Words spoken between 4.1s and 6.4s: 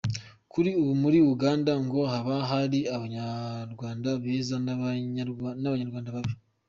beza n’Abanyarwanda babi